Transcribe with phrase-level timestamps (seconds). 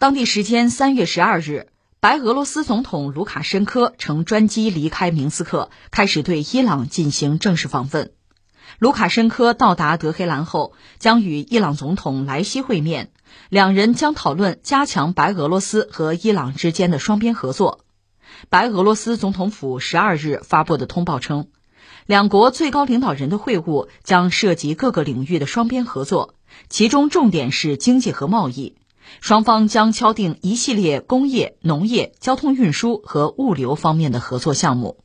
[0.00, 1.66] 当地时间三月十二日，
[2.00, 8.10] 白俄罗斯总统卢卡申科乘专机离开明斯克，开始对伊朗进行正式访问。
[8.78, 13.12] 卢卡申科到达德黑兰后，将与伊朗总统莱西会面，
[13.50, 17.84] 两人将讨论加强白俄罗斯和伊朗之间的双边合作。
[18.48, 21.48] 白俄罗斯总统府十二日发布的通报称，
[22.06, 26.36] 两国最高领导人的会晤将涉及各个领域的双边合作，
[26.70, 28.76] 其中重点是经济和贸易。
[29.20, 34.98] 双方将敲定一系列工业、农业、交通运输和物流方面的合作项目。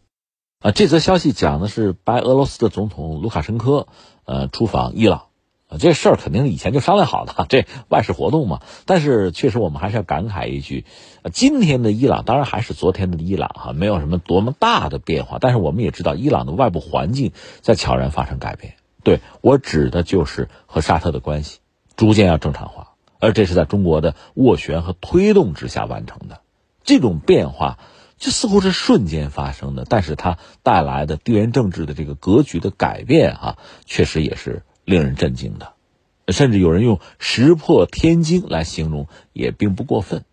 [0.60, 3.88] 啊，这则消息讲的是白俄罗斯的总统卢卡申科，
[4.26, 5.24] 呃，出访伊朗。
[5.68, 8.62] 啊，这事儿肯定以前就商量好的，这外事活动嘛。
[8.86, 10.86] 但是确实，我们还是要感慨一句，
[11.34, 15.40] 今天的伊朗当然还是昨天的伊朗哈，没有什么多么大的变化。
[15.42, 18.76] 但是我们也知道，伊朗的外部环境在悄然发生改变。
[19.04, 21.60] 对我指的就是和沙特的关系
[21.96, 22.95] 逐渐要正常化。
[23.26, 26.42] 而这是在中国的斡旋和推动之下完成的，
[26.84, 27.80] 这种变化
[28.18, 35.74] 就似乎是瞬间发生的，但是它带来的地缘政治的这个格局的改变啊，确实也是令人震惊的，
[36.28, 40.24] 甚至有人用石破天惊来形容，也并不过分。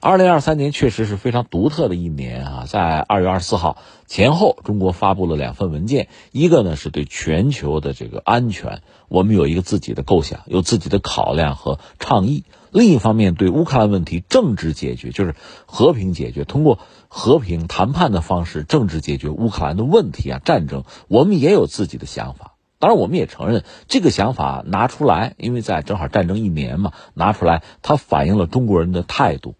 [0.00, 2.64] 二零二三年确实是非常独特的一年啊！
[2.68, 15.34] 在二月二十四号前后，中国发布了两份文件，一个呢是对全球的这个安全，我们有一个自己的构想，有自己的考量和倡议；另一方面，对乌克兰问题政治解决，就是
[15.66, 22.54] 和平解决，通过和平谈判的方式政治解决乌克兰的问题啊，战争，我们也有自己的想法。
[22.78, 29.56] 当然，我们也承认这个想法拿出来，因为在正好战争一年嘛，拿出来它反映了中国人的态度。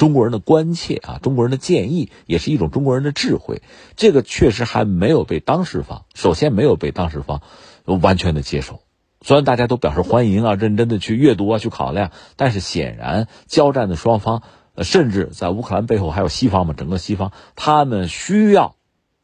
[0.00, 3.60] 中国人的关切啊，中国人的建议也是一种中国人的智慧。
[3.96, 7.42] 这个确实还没有被当事方，首先没有被当事方
[7.84, 8.80] 完全的接受。
[9.20, 14.42] 虽然大家都表示欢迎啊，认真的去阅读啊，去考量，但是显然交战的双方，
[14.78, 18.76] 甚至在乌克兰背后还有西方嘛，整个西方他们需要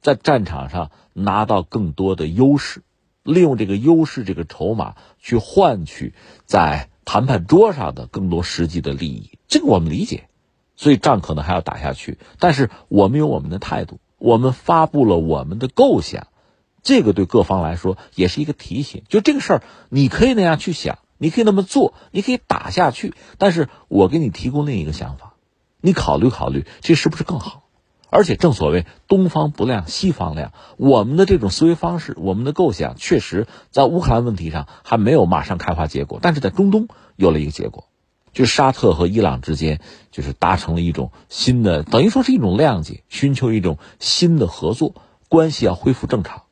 [0.02, 2.82] 在战场上拿到更多的优势，
[3.22, 6.12] 利用这个优势这个筹码去换取
[6.44, 9.38] 在谈判桌上的更多实际的利益。
[9.48, 10.28] 这个我们理解。
[10.76, 16.28] 所以仗可能还要打下去，但是我们有我们的态度，我们发布了我们的构想，
[16.82, 19.02] 这个对各方来说也是一个提醒。
[19.08, 25.34] 就这个事儿，你可以那样去想，你可以那么做，你可以打下去，但是我给你提供另一个想法，
[25.80, 27.62] 你考虑考虑，这是不是更好？
[28.08, 36.86] 而且正所谓东方不亮西方亮，我们的这种思维方式，我们的构想，确实在乌克兰问题上还没有马上开花结果，但是在中东
[37.16, 37.88] 有了一个结果。
[38.36, 39.80] 就沙特和伊朗之间，
[40.10, 44.94] 就是达成了一种新的，等于说是一种谅解，寻求一种新的合作
[45.30, 46.42] 关系，要恢复正常。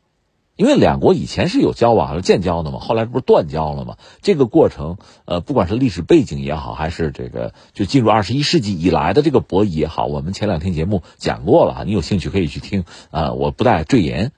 [0.57, 3.99] 因为两国以前是有交往、有建交的嘛，后来不是断交了嘛？
[4.23, 4.97] 这个过程，
[5.27, 14.33] 呃，不管是历史背景也好，还是这个就进入二十一世纪以来的这个博弈也好，我们前两天节目讲过了，你有兴趣可以去听啊，我不再赘言。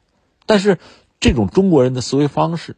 [0.46, 0.78] 但是
[1.20, 2.74] 这种中国人的思维方式。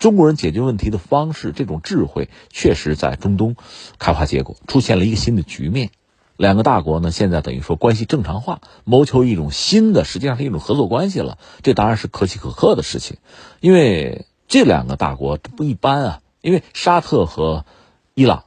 [0.00, 3.54] 中国人解决问题的方式，这种智慧确实在中东
[3.98, 5.90] 开花结果，出现了一个新的局面。
[6.36, 11.36] 两个大国呢，现在等于说关系正常化，谋求一种新的，实际上是一种合作关系了。
[11.62, 13.18] 这当然是可喜可贺的事情，
[13.60, 16.20] 因为这两个大国不一般啊。
[16.40, 17.66] 因为沙特和
[18.14, 18.44] 伊朗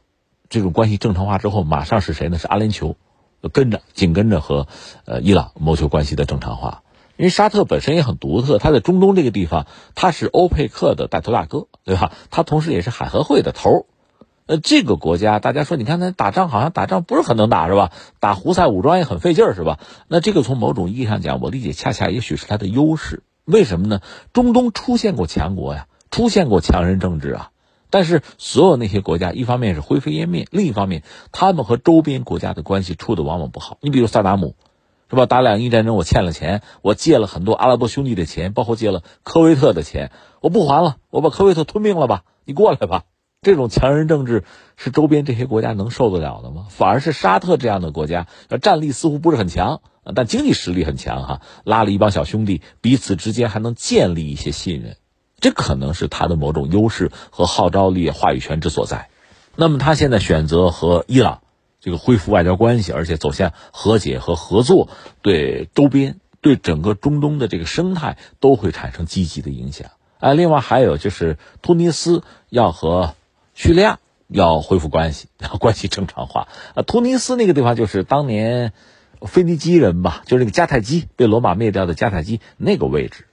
[0.50, 2.40] 这种关系正常化之后，马上是谁呢？
[2.40, 2.96] 是阿联酋
[3.52, 4.68] 跟着紧跟着和
[5.06, 6.82] 呃伊朗谋求关系的正常化。
[7.24, 12.12] 因为沙特本身也很独特，它在中东这个地方，它是欧佩克的带头大哥，对吧？
[12.32, 13.86] 它同时也是海合会的头儿。
[14.46, 17.92] 呃，这个国家，大家说，你看它打仗好像打仗不是很能打，是吧？
[18.20, 19.80] 打胡塞武装也很费劲儿，是吧？
[20.10, 23.24] 那这个从某种意义上讲，我理解恰恰也许是它的优势。
[23.46, 24.02] 为什么呢？
[24.34, 27.52] 中东出现过强国呀，出现过强人政治啊，
[27.90, 33.78] 但是所有那些国家，一方面是灰飞烟灭，另一方面，他们和周边国家的关系处的往往不好。
[33.80, 34.56] 你比如萨达姆。
[35.14, 35.28] 是吧？
[35.28, 40.10] 打两伊战争，我欠了钱，我借了很多阿拉伯兄弟的钱，包括借了科威特的钱，
[40.42, 42.24] 我不还了，我把科威特吞并了吧？
[42.46, 43.04] 你过来吧。
[43.44, 44.44] 这种强人政治
[44.76, 46.66] 是周边这些国家能受得了的吗？
[46.70, 48.26] 反而是沙特这样的国家，
[48.60, 49.82] 战力似乎不是很强，
[50.16, 54.98] 但经济实力很强哈，拉了一帮小兄弟，彼此之间还能建立一些信任，
[55.40, 59.10] 这可能是他的某种优势和号召力、话语权之所在。
[59.56, 61.43] 那么他现在选择和伊朗。
[61.84, 64.88] 这个恢复外交关系，而且走向和解和合作，
[65.22, 69.92] 对周边、对整个中东的这个生态都会产生积极的影响。
[70.20, 73.16] 哎，另外还有就是突尼斯要和
[73.54, 74.00] 叙利亚
[74.30, 76.48] 要恢复关系，要 关系正常化。
[76.74, 78.72] 啊，突尼斯那个地方就是当年
[79.20, 83.26] 腓尼基人吧，就是那个迦太基被罗马灭掉的迦太基那个位置。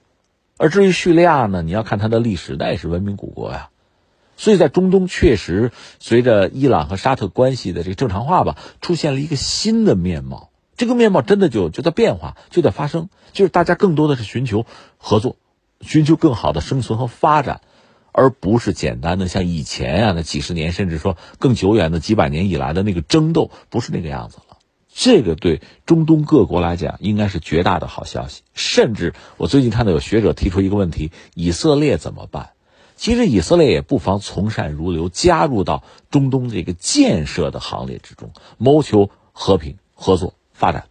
[0.57, 3.69] 而至于叙利亚呢，你要看它的历史，那也是文明古国呀。
[4.41, 10.49] 所以在中东确实随着伊朗和沙特关系的这个正常化吧，出现了一个新的面貌。
[10.75, 14.65] 这个面貌真的就就在变化，就在发生，就是大家更多的是寻求
[14.97, 15.35] 合作，
[15.81, 17.61] 寻求更好的生存和发展，
[18.11, 24.57] 而不是简单的像以前啊那几十年甚至说更久远的几百年以来的那个争斗，不是那个样子了。
[24.91, 28.41] 这个对中东各国来讲应该是绝大的好消息。
[28.55, 32.49] 甚至我最近看到有学者提出一个问题：以色列怎么办？
[33.01, 40.35] 其实以色列也不妨从善如流，加入到中东这个建设的行列之中，谋求和平合作。
[40.53, 40.85] 发展，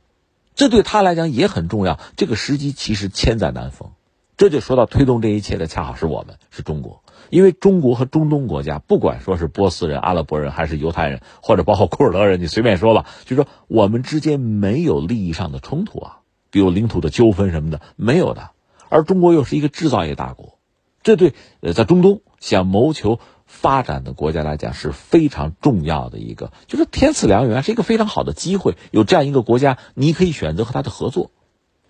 [0.57, 2.01] 这对他来讲也很重要。
[2.17, 3.93] 这个时机其实千载难逢，
[4.37, 7.05] 这就说到推动这一切的恰好是我们，是中国。
[7.29, 16.19] 因为中国和中东国家，不管说是波斯人、阿拉伯人，还是犹太人，或者包括库尔德人，你随便说吧，就说我们之间没有利益上的冲突啊，
[16.51, 18.51] 比如领土的纠纷什么的没有的。
[18.89, 20.59] 而中国又是一个制造业大国，
[21.03, 23.21] 这对呃在中东想谋求。
[23.53, 28.77] 发展的国家来讲是非常重要的一个，就是天赐良缘，是一个非常好的机会。
[28.93, 31.33] 有这样一个国家，你可以选择和他的合作。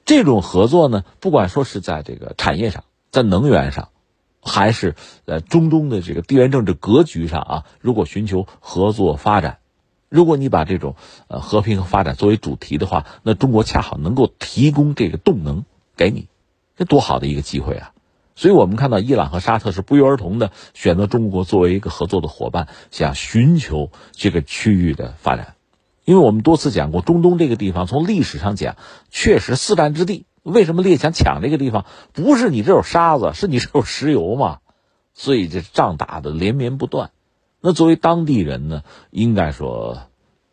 [0.07, 3.91] 这种合作呢，不管说是在这个产业上，在能源上，
[4.41, 4.95] 还是
[5.27, 9.59] 呃中东的这个地缘政治格局上啊，如果寻求合作发展，
[10.09, 10.97] 如果你把这种
[11.29, 16.27] 呃和平和发展作为主题的话，那中国恰好能够提供这个动能给你，
[16.75, 17.93] 这多好的一个机会啊！
[18.37, 25.55] 所以我们看到伊朗和沙特是不约而同的选择中国作为一个合作的伙伴，想寻求这个区域的发展。
[26.05, 28.77] 因为我们多次讲过，中东这个地方从历史上讲
[29.11, 30.27] 确实四战之地。
[30.43, 31.85] 为什么列强抢这个地方？
[32.15, 34.61] 不是你这有沙子，是你这有石油嘛？
[35.13, 37.11] 所以这仗打的连绵不断。
[37.61, 39.99] 那作为当地人呢，应该说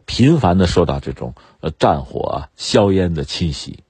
[0.05, 3.85] 频繁的受到这种呃战火、硝烟的侵袭。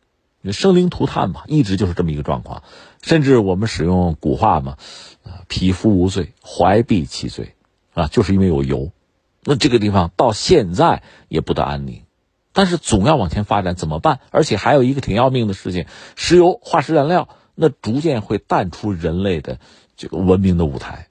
[0.51, 2.63] 生灵涂炭嘛，一直就是这么一个状况。
[3.01, 4.77] 甚至我们使用古话嘛，
[5.23, 7.55] 啊，匹夫无罪，怀璧其罪，
[7.93, 8.91] 啊，就是因为有油。
[9.43, 12.03] 那这个地方到现在也不得安宁，
[12.53, 14.19] 但是总要往前发展，怎么办？
[14.31, 15.85] 而且还有一个挺要命的事情，
[16.15, 19.59] 石油、化石燃料，那逐渐会淡出人类的
[19.95, 21.07] 这个文明的舞台。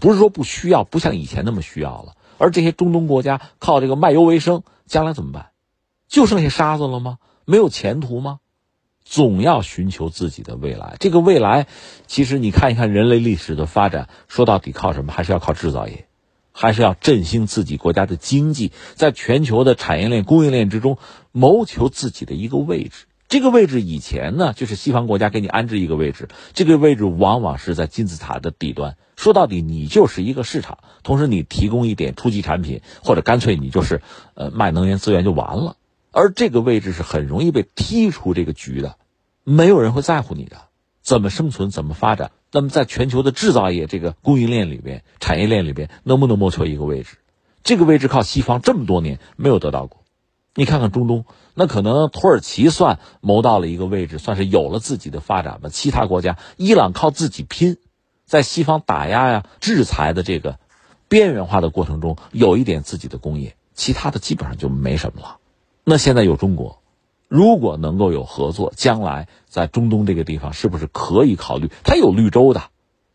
[0.00, 2.14] 不是说不需要，不像以前那么需要了。
[2.38, 5.50] 而这些中东国家靠这个卖油为生，将来怎么办？
[6.08, 7.18] 就剩下沙子了吗？
[7.44, 8.38] 没有前途吗？
[9.04, 10.96] 总要寻求自己的未来。
[10.98, 11.66] 这个未来，
[12.06, 15.12] 其实你看一看人类历史的发展，说到底靠什么？
[15.12, 16.06] 还是要靠制造业，
[16.52, 20.98] 还是要振兴自己国家的经济，在全球的产业链、供应链之中
[21.32, 23.06] 谋求自己的一个位置。
[23.26, 28.96] 这个位置以前呢，就是西方国家给你安置一个位置，这个位置往往是在金字塔的底端。
[29.16, 34.02] 说到底，你就是一个市场，同时你提供一点初级产品，或者干脆你就是
[34.34, 35.76] 呃卖能源资源就完了。
[36.14, 38.96] 而这个位置是很容易被踢出这个局的，
[39.42, 40.56] 没有人会在乎你的，
[41.02, 42.30] 怎么生存，怎么发展？
[42.52, 47.18] 那么在全球的制造业这个供应链里边、产业链里边，能不能谋求一个位置？
[47.64, 50.04] 这个位置靠西方这么多年没有得到过。
[50.54, 51.24] 你看看中东，
[51.54, 55.68] 那可能土耳其算谋到了一个位置，算是有了自己的发展吧。
[55.68, 57.76] 其他国家，伊朗靠自己拼，
[58.24, 60.60] 在西方打压呀、制裁的这个
[61.08, 65.38] 边缘化的过程中，有一点自己的工业，其他的基本上就没什么了。
[65.84, 66.80] 那现在有中国，
[67.28, 71.70] 如果能够有合作，将来在中东这个地方是不是可以考虑？
[71.84, 72.62] 它有绿洲的，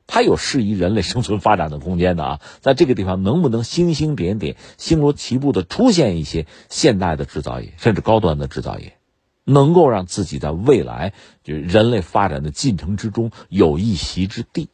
[0.06, 2.42] 它有适宜人类生存发展的空间的啊！
[2.62, 8.98] 在这个地方能不能星星点点、星罗棋布的出现一些现代的制造业，甚至高端的制造业，
[9.46, 14.70] 能够让自己在未来就人类发展的进程之中有一席之地？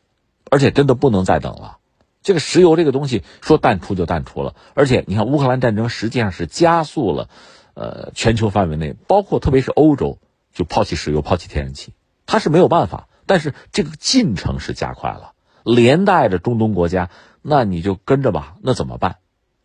[0.52, 1.78] 而且真的不能再等了。
[2.22, 7.30] 这个石油这个东西说淡出就淡出了，而且你看乌克兰战争实际上是加速了。
[7.75, 10.17] 呃，全球范围内，包括特别是欧洲，
[10.53, 11.94] 就抛弃石油、抛弃天然气，
[12.25, 13.08] 它是没有办法。
[13.27, 17.10] 但是这个进程是加快了，连带着中东国家，
[17.41, 18.55] 那你就跟着吧。
[18.62, 19.17] 那怎么办？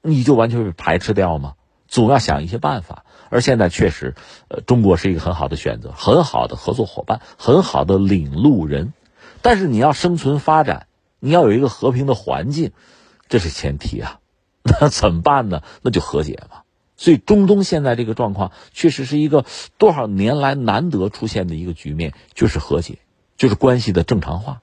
[0.02, 1.54] 你就完全被排斥掉吗？
[1.88, 3.04] 总要想一些办法。
[3.28, 4.16] 而现在确实，
[4.48, 8.92] 呃，中国是一个很好的选择，很好的合作伙伴，很好的领路人。
[9.42, 10.88] 但是你要生存发展，
[11.20, 12.72] 你要有一个和平的环境，
[13.28, 14.18] 这是前提啊。
[14.64, 15.62] 那怎么办呢？
[15.82, 16.59] 那就和解嘛。
[17.00, 19.46] 所以，中东现在这个状况确实是一个
[19.78, 22.98] 多少年来难得出现的一个局面，就是和解，
[23.38, 24.60] 就是关系的正常化。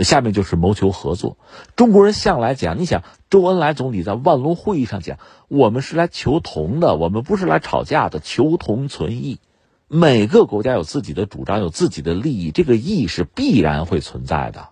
[0.00, 1.36] 下面就是谋求合作。
[1.76, 5.18] 中国人向来讲，你想，周恩来总理在万隆会议上讲，
[5.48, 9.38] 我们是来求同的，我们不是来吵架的，求同存异。
[9.86, 14.70] 每个国家有自己的主张，有自己的利益，这个义是必然会存在的。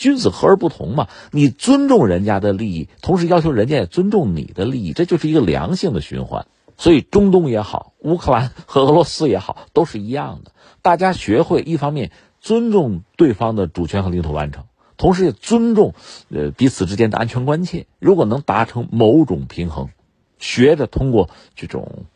[0.00, 6.46] 君子和而不同嘛，你尊重人家的利益，同时要求人家也尊重你的利益，这就是一个良性的循环。
[6.78, 10.52] 所以中东也好，乌克兰和俄罗斯也好，都是一样的。
[10.80, 14.64] 大家学会一方面尊重对方的主权和领土完整，
[14.96, 15.92] 同时也尊重
[16.30, 17.86] 呃彼此之间的安全关切。
[17.98, 19.90] 如果能达成某种平衡，
[20.38, 22.06] 学着通过这种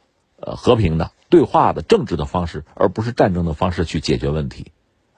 [0.40, 4.72] 呃和平的对话的政治的方式，而不是战争的方式去解决问题，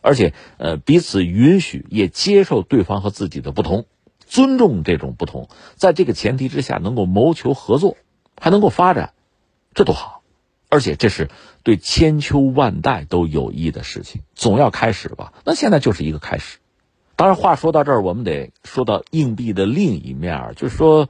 [0.06, 3.86] 而且呃彼此允许也接受对方和自己的不同，
[4.24, 7.96] 尊重这种不同，在这个前提之下能够谋求合作，
[8.40, 9.14] 还能够发展，
[9.74, 10.22] 这多好！
[10.68, 11.28] 而且这是
[11.64, 15.32] 对千秋万代都有益的事情，总要开始吧？
[15.44, 16.58] 那现在就是一个开始。
[17.16, 21.08] 当然，话说到这儿，我们得说到硬币的另一面，就是说，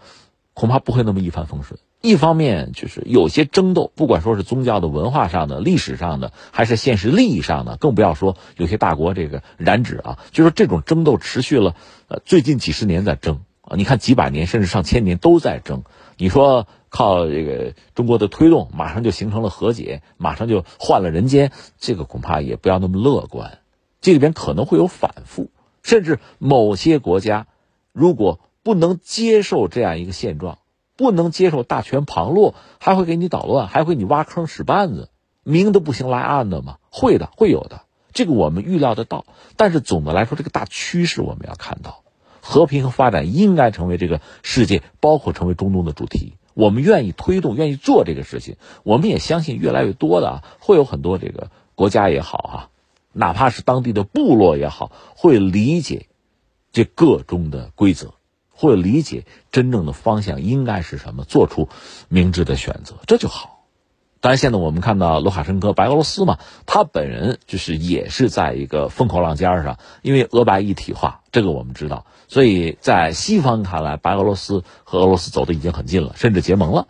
[0.55, 1.79] 恐怕不会那么一帆风顺。
[2.03, 11.75] 一方面，就是有些争斗，不管说是宗教的、文化上的、历史上的，还是现实利益上的，更不要说有些大国这个染指啊，就说这种争斗持续了，
[12.09, 15.83] 呃，最近几十年在争啊，你看几百年甚至上千年都在争。
[16.19, 23.59] 你说靠这个中国的推动，马上就形成了和解，马上就换了人间，这个恐怕也不要那么乐观，
[24.01, 25.51] 这里边可能会有反复。
[25.83, 27.47] 甚至某些国家，
[27.93, 30.59] 如果不能接受这样一个现状，
[30.97, 35.11] 不能接受大权旁落，还会给你捣乱，还会你挖坑使绊子，
[35.43, 39.27] 明的不行来暗的嘛，会的，会有的，这个我们预料得到。
[39.57, 42.03] 但是总的来说，这个大趋势我们要看到，
[42.41, 46.35] 和平和发展应该成为这个世界，包括成为中东的主题。
[46.55, 48.57] 我们愿意推动，愿意做这个事情。
[48.83, 52.71] 我们也相信，越来越多的啊，会有很多这个国家也好哈。
[53.13, 56.07] 哪怕是当地的部落也好，会理解
[56.73, 58.15] 这个中的规则，
[58.57, 61.69] 会理解真正的方向应该是什么，做出
[62.09, 63.53] 明智的选择，这就好。
[64.19, 76.89] 当然，现在我们看到卢卡申科，白俄罗斯嘛，他本人就是也是在一个风口浪尖上，因为俄白一体化，这个我们知道，所以在西方看来，白俄罗斯和俄罗斯走的已经很近了，甚至结盟了。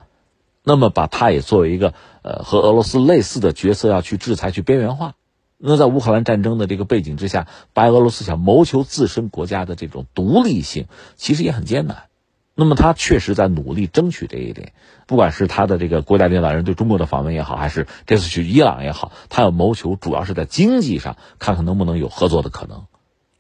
[0.62, 5.14] 那么，把他也作为一个呃和俄罗斯类似的角色，要去制裁、去边缘化。
[5.58, 10.86] 那在乌克兰战争的这个背景之下，白俄罗斯想谋求自身国家的这种独立性，
[11.16, 12.04] 其实也很艰难。
[12.54, 14.72] 那么他确实在努力争取这一点，
[15.06, 22.86] 不管是他的这个国家领导人对中国的访问也好，还是这次去伊朗也好，他要谋求主要是在经济上看看能不能有合作的可能。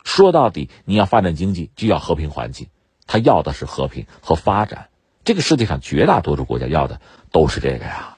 [0.04, 2.68] 说到底，你要发展经济，就要和平环境，
[3.06, 4.88] 他要的是和平和发展。
[5.24, 7.00] 这个世界上绝大多数国家要的
[7.32, 8.15] 都是这个呀。